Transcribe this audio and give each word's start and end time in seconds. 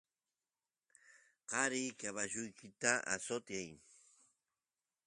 qari 1.49 1.81
caballut 1.99 2.55
asutiy 3.13 3.71